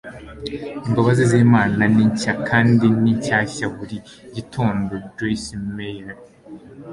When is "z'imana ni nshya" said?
1.31-2.33